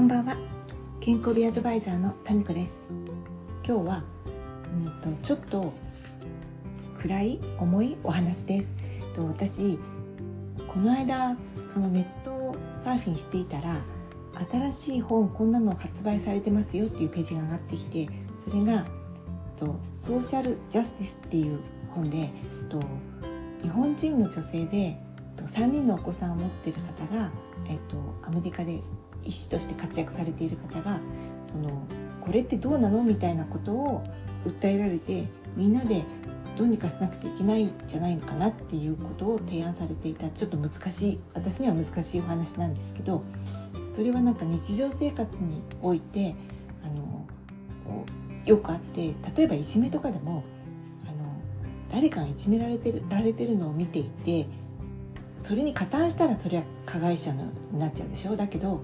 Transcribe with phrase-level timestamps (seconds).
[0.00, 0.34] こんばんは。
[0.98, 2.80] 健康美アドバイザーのタミコです。
[3.62, 4.02] 今日は
[4.86, 5.74] うんとちょっと
[6.94, 8.66] 暗い重いお話です。
[9.14, 9.78] と私
[10.66, 11.36] この間
[11.74, 13.84] そのネットをサーフィンしていたら
[14.50, 18.08] 新しい本こんなの発売されてますよっていうページが上がってきて
[18.48, 18.86] それが
[19.58, 21.58] とソーシャルジャスティスっていう
[21.90, 22.30] 本で
[22.70, 22.80] と
[23.62, 24.98] 日本人の女性で
[25.36, 27.30] 3人のお子さんを持ってる方が、
[27.68, 27.99] えっと、
[28.30, 28.80] アメリカで
[29.24, 31.00] 医師として活躍されている方が
[31.50, 31.86] その
[32.20, 34.04] これってどうなのみたいなことを
[34.46, 36.04] 訴えられてみんなで
[36.56, 40.28] どうにかしなくちゃいけないんじゃないのかなっていうことを提案されていた。
[40.28, 43.22] ちょっと難しい私には難しいお話なんですけど
[43.94, 46.34] それはなんか日常生活において
[46.84, 47.26] あの
[48.46, 50.44] よくあって例えばいじめとかでも
[51.04, 51.14] あの
[51.92, 54.46] 誰かがいじめられてるられてるのを見ていて
[55.42, 58.36] それに加担したらそれは加害者になっちゃうでしょ？
[58.36, 58.82] だけど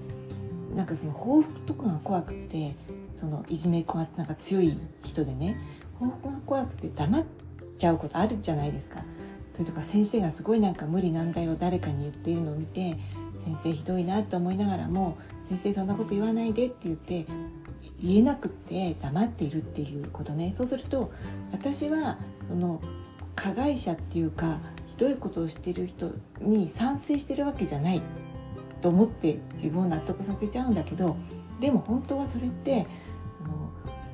[0.75, 2.75] なんかその報復とかが怖くて
[3.19, 5.57] そのいじめっ子がなんか強い人でね
[5.99, 7.25] 報復が怖くて黙っ
[7.77, 9.03] ちゃうことあるじゃないですか。
[9.53, 12.95] それとか先生がすごいなんか無理難題を誰かに言っているのを見て
[13.43, 15.17] 先生ひどいなと思いながらも
[15.49, 17.25] 先生そんなこと言わないでって言って
[17.99, 21.11] 言えなくって黙っているっていうことねそうすると
[21.51, 22.79] 私はその
[23.35, 24.59] 加害者っていうか
[24.97, 28.01] ひどいうことをしている人に賛成してるわけじゃない
[28.81, 31.15] と思って自分を納得させちゃうんだけど
[31.59, 32.87] でも本当はそれって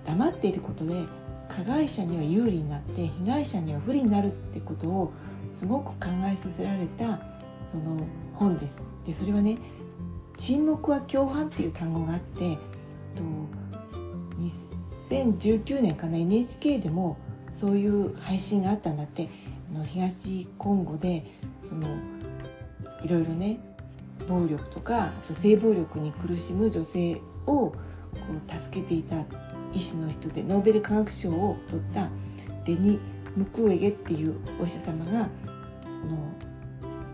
[0.05, 1.05] 黙っていることで
[1.47, 5.13] 加害者には有利になって被害者には不利になるってことを
[5.51, 7.19] すごく考えさせられた
[7.71, 7.97] その
[8.33, 8.83] 本です。
[9.05, 9.57] でそれはね
[10.35, 12.57] 「沈黙は共犯」っていう単語があって
[13.15, 13.23] と
[15.09, 17.17] 2019年かな NHK でも
[17.53, 19.29] そういう配信があったんだって
[19.73, 21.25] の東コンゴで
[21.67, 21.87] その
[23.03, 23.59] いろいろね
[24.27, 27.75] 暴力とか性暴力に苦しむ女性をこ
[28.47, 29.25] う助けていた
[29.73, 32.09] 医師の人でノーベル化学賞を取った
[32.65, 32.99] デニ・
[33.35, 35.27] ムクウェゲっていうお医者様が
[35.83, 36.17] その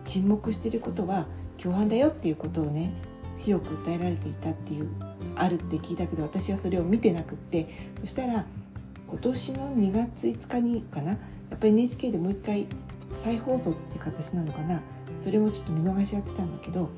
[0.05, 1.25] 沈黙してることは
[1.57, 2.91] 共犯だよっていうことをね
[3.39, 4.89] 広く訴えられていたっていう
[5.35, 8.45] あるって聞いたけど私はそれを見てなくってそしたら
[9.07, 11.17] 今年の2月5日にかな
[11.49, 12.67] やっぱり NHK でもう一回
[13.23, 14.81] 再放送っていう形なのかな。
[15.23, 16.89] それもちょっと見逃しやってたんだけどやっ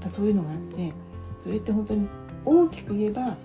[0.00, 0.92] ぱそういうのがあって
[1.42, 2.08] それって本当に
[2.44, 3.36] 大きく言えば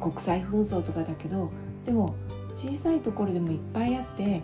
[0.00, 1.50] 国際紛争とかだけど
[1.86, 2.14] でも
[2.54, 4.42] 小さいところでもいっぱいあって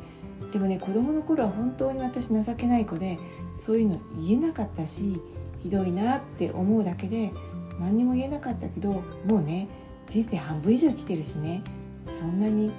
[0.52, 3.18] でもね子供の頃は本当に私情けない子で
[3.60, 5.20] そういうの言えなかったし
[5.62, 7.30] ひどいなって思うだけで
[7.78, 9.68] 何にも言えなかったけどもうね
[10.08, 11.62] 人生半分以上生きてるしね
[12.18, 12.72] そんなに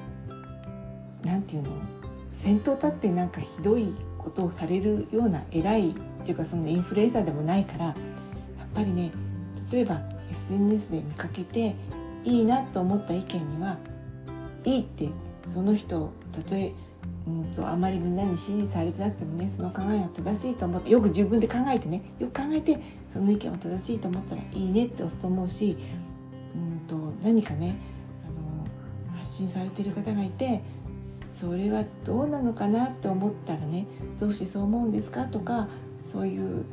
[1.24, 1.99] 何て言うの？
[2.40, 7.96] 先頭立ってなんかひどいことをされるような偉いっていうかそのインフルエンサーでもないからやっ
[8.74, 9.12] ぱりね
[9.72, 10.02] 例えば
[10.32, 11.76] SNS で見かけて
[12.24, 13.78] いいなと思った意見には
[14.64, 15.10] いいって
[15.48, 16.74] その人たとえ
[17.28, 22.80] うんとあまりみんなに支持されてなくてもねその考えが正しいと思ってよく自分で考えてねよく考えて
[23.12, 25.78] その意見は正しいと思ったらいいねって押すと思うし
[26.56, 27.76] うんと何かね
[28.28, 30.62] あの発信されてる方がいて
[31.40, 33.88] それはどうなのかなって思ったらね
[34.20, 35.70] どうしてそう思うんですかとか
[36.04, 36.66] そういう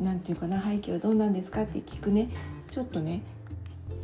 [0.00, 2.30] 何て言うかな背景はどうなんですかって聞くね
[2.70, 3.22] ちょっとね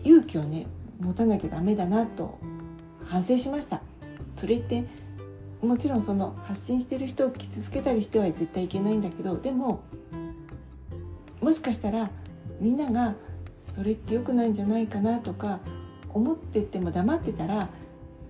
[0.05, 0.67] 勇気をね
[1.00, 2.39] 持たなきゃダメだなと
[3.06, 3.83] 反省しました。
[4.37, 4.84] それって
[5.62, 9.83] もちろんその発信してる人を傷つけたりしては絶対いけないんだけどでも
[11.41, 12.11] もしかしたら
[12.61, 13.15] みんなが
[13.61, 15.61] それって良くないんじゃないかなとか
[16.12, 17.69] 思ってても黙ってたら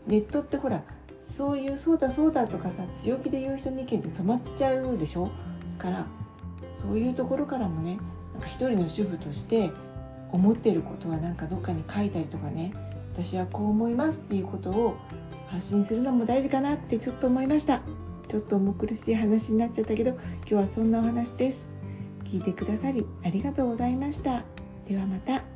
[0.07, 0.83] ネットってほら
[1.29, 5.31] そういうそうだそうだとかさ強気で言う人の意見って染まっちゃうでしょ？
[5.79, 6.07] から
[6.71, 7.99] そういうところからもね
[8.33, 9.71] なんか一人の主婦として
[10.31, 12.73] 思ってることはなんかどっかに書いたりとかね
[13.15, 14.97] 私はこう思いますっていうことを
[15.49, 17.81] 発信するのも大事かなってちょっと思いました。
[18.29, 21.71] ちょっと重苦しい話になっちゃったけど今日はそんなお話です。
[22.25, 24.43] 聞いてくださりありがとうございました。
[24.89, 25.54] ではまた。